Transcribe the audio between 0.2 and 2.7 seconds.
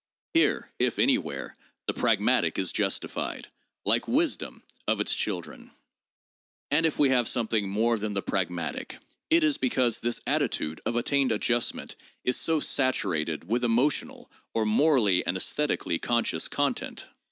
Here, if anywhere, the pragmatic